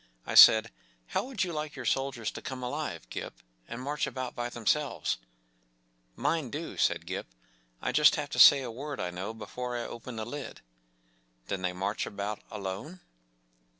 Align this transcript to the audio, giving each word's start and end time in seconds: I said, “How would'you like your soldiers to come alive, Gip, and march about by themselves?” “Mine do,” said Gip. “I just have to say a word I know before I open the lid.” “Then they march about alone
I 0.25 0.33
said, 0.33 0.71
“How 1.09 1.25
would'you 1.27 1.53
like 1.53 1.75
your 1.75 1.85
soldiers 1.85 2.31
to 2.31 2.41
come 2.41 2.63
alive, 2.63 3.07
Gip, 3.11 3.35
and 3.67 3.79
march 3.79 4.07
about 4.07 4.33
by 4.33 4.49
themselves?” 4.49 5.17
“Mine 6.25 6.49
do,” 6.49 6.75
said 6.75 7.05
Gip. 7.05 7.27
“I 7.83 7.91
just 7.91 8.15
have 8.15 8.31
to 8.31 8.39
say 8.39 8.63
a 8.63 8.71
word 8.71 8.99
I 8.99 9.11
know 9.11 9.31
before 9.31 9.77
I 9.77 9.81
open 9.85 10.15
the 10.15 10.25
lid.” 10.25 10.61
“Then 11.49 11.61
they 11.61 11.71
march 11.71 12.07
about 12.07 12.39
alone 12.49 13.01